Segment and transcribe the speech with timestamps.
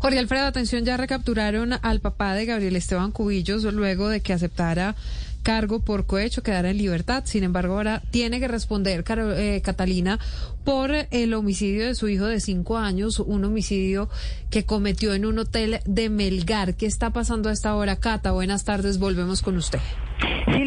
[0.00, 4.94] Jorge Alfredo, atención, ya recapturaron al papá de Gabriel Esteban Cubillos luego de que aceptara
[5.42, 7.24] cargo por cohecho, quedara en libertad.
[7.26, 10.20] Sin embargo, ahora tiene que responder eh, Catalina
[10.64, 14.08] por el homicidio de su hijo de cinco años, un homicidio
[14.50, 16.74] que cometió en un hotel de Melgar.
[16.74, 18.32] ¿Qué está pasando a esta hora, Cata?
[18.32, 19.80] Buenas tardes, volvemos con usted.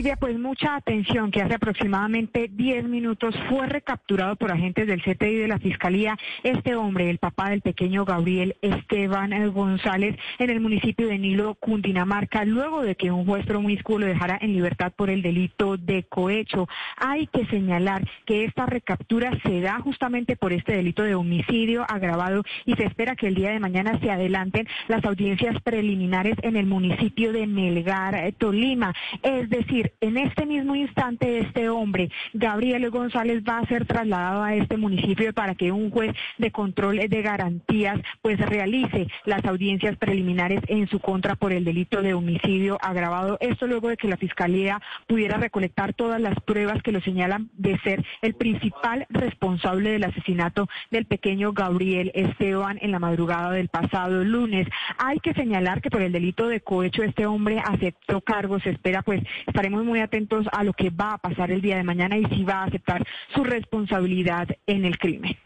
[0.02, 5.36] Silvia, pues mucha atención que hace aproximadamente 10 minutos fue recapturado por agentes del CTI
[5.36, 11.08] de la Fiscalía este hombre, el papá del pequeño Gabriel Esteban González, en el municipio
[11.08, 15.22] de Nilo, Cundinamarca, luego de que un juez promiscuo lo dejara en libertad por el
[15.22, 16.68] delito de cohecho.
[16.98, 22.42] Hay que señalar que esta recaptura se da justamente por este delito de homicidio agravado
[22.66, 26.66] y se espera que el día de mañana se adelanten las audiencias preliminares en el
[26.66, 28.96] municipio de Melgar, Tolima.
[29.22, 34.56] Es decir, en este mismo instante este hombre, Gabriel González, va a ser trasladado a
[34.56, 40.62] este municipio para que un juez de control de garantías pues realice las audiencias preliminares
[40.68, 43.38] en su contra por el delito de homicidio agravado.
[43.42, 47.80] Esto luego de que la Fiscalía pudiera recolectar todas las pruebas que lo señalan de
[47.80, 54.24] ser el principal responsable del asesinato del pequeño Gabriel Esteban en la madrugada del pasado
[54.24, 54.68] lunes.
[54.98, 59.02] Hay que señalar que por el delito de cohecho este hombre aceptó cargos, se espera
[59.02, 62.26] pues estaremos muy atentos a lo que va a pasar el día de mañana y
[62.26, 65.38] si va a aceptar su responsabilidad en el crimen.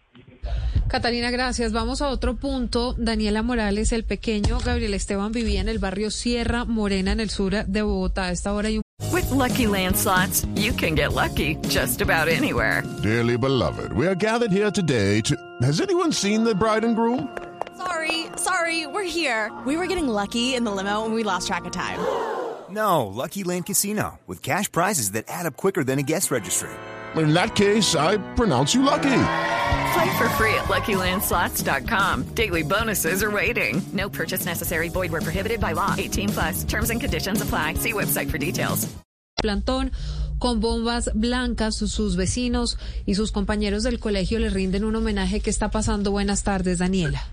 [0.88, 1.74] Catalina, gracias.
[1.74, 2.94] Vamos a otro punto.
[2.94, 7.66] Daniela Morales, el pequeño Gabriel Esteban vivía en el barrio Sierra Morena, en el sur
[7.66, 8.26] de Bogotá.
[8.26, 8.84] A esta hora hay un.
[9.12, 12.84] With lucky landslots, you can get lucky just about anywhere.
[13.02, 15.36] Dearly beloved, we are gathered here today to.
[15.62, 17.28] Has anyone seen the bride and groom?
[17.78, 19.52] Sorry, sorry, we're here.
[19.66, 22.00] We were getting lucky in the limo and we lost track of time.
[22.70, 26.70] No, Lucky Land Casino, with cash prizes that add up quicker than a guest registry.
[27.16, 29.22] In that case, I pronounce you lucky.
[29.94, 32.24] Play for free at LuckyLandSlots.com.
[32.36, 33.82] Daily bonuses are waiting.
[33.94, 34.90] No purchase necessary.
[34.90, 35.94] Void where prohibited by law.
[35.98, 36.64] 18 plus.
[36.64, 37.76] Terms and conditions apply.
[37.76, 38.88] See website for details.
[39.42, 39.92] Plantón
[40.40, 45.40] con bombas blancas, sus vecinos y sus compañeros del colegio le rinden un homenaje.
[45.40, 46.12] ¿Qué está pasando?
[46.12, 47.24] Buenas tardes, Daniela.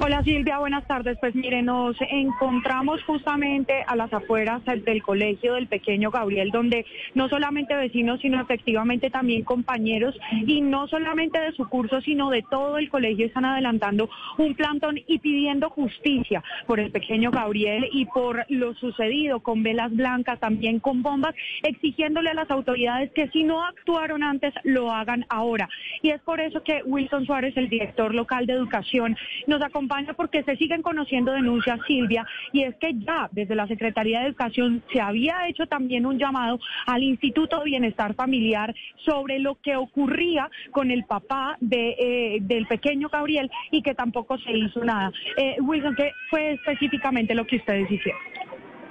[0.00, 1.16] Hola Silvia, buenas tardes.
[1.18, 7.28] Pues mire, nos encontramos justamente a las afueras del colegio del pequeño Gabriel, donde no
[7.28, 10.14] solamente vecinos, sino efectivamente también compañeros,
[10.46, 15.00] y no solamente de su curso, sino de todo el colegio están adelantando un plantón
[15.06, 20.80] y pidiendo justicia por el pequeño Gabriel y por lo sucedido con velas blancas, también
[20.80, 25.68] con bombas, exigiéndole a las autoridades que si no actuaron antes, lo hagan ahora.
[26.02, 29.13] Y es por eso que Wilson Suárez, el director local de educación,
[29.46, 34.20] nos acompaña porque se siguen conociendo denuncias, Silvia, y es que ya desde la Secretaría
[34.20, 39.56] de Educación se había hecho también un llamado al Instituto de Bienestar Familiar sobre lo
[39.56, 44.84] que ocurría con el papá de, eh, del pequeño Gabriel y que tampoco se hizo
[44.84, 45.12] nada.
[45.36, 48.20] Eh, Wilson, ¿qué fue específicamente lo que ustedes hicieron?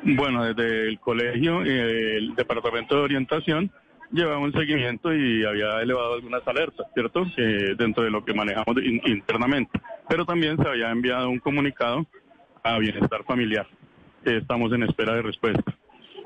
[0.03, 3.72] Bueno, desde el colegio, el Departamento de Orientación,
[4.12, 7.25] llevaba un seguimiento y había elevado algunas alertas, ¿cierto?
[7.78, 9.79] dentro de lo que manejamos internamente.
[10.07, 12.05] Pero también se había enviado un comunicado
[12.63, 13.67] a Bienestar Familiar.
[14.23, 15.75] estamos en espera de respuesta.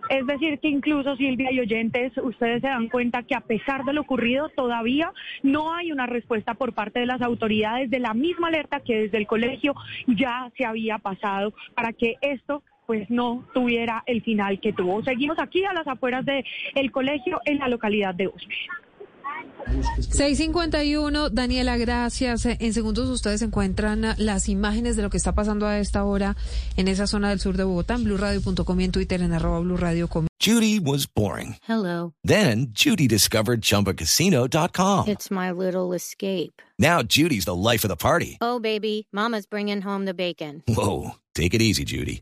[0.10, 3.94] Es decir, que incluso Silvia y oyentes, ustedes se dan cuenta que a pesar de
[3.94, 5.12] lo ocurrido, todavía
[5.44, 9.18] no hay una respuesta por parte de las autoridades de la misma alerta que desde
[9.18, 9.76] el colegio
[10.08, 15.04] ya se había pasado para que esto pues no tuviera el final que tuvo.
[15.04, 18.56] Seguimos aquí a las afueras del el colegio en la localidad de Usme.
[20.10, 22.46] 651, Daniela, gracias.
[22.46, 26.36] En segundos ustedes encuentran las imágenes de lo que está pasando a esta hora
[26.76, 30.28] en esa zona del sur de Bogotá, en blueradio.com y en Twitter en arroba blueradio.com.
[30.40, 31.58] Judy was boring.
[31.68, 32.14] Hello.
[32.24, 35.08] Then Judy discovered chumbacasino.com.
[35.08, 36.62] It's my little escape.
[36.78, 38.38] Now Judy's the life of the party.
[38.40, 40.64] Oh, baby, mama's bringing home the bacon.
[40.68, 42.22] Whoa, take it easy, Judy.